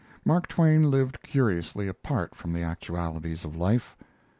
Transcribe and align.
Mark 0.25 0.47
Twain 0.47 0.89
lived 0.89 1.21
curiously 1.21 1.87
apart 1.87 2.33
from 2.33 2.53
the 2.53 2.63
actualities 2.63 3.45
of 3.45 3.55
life. 3.55 3.95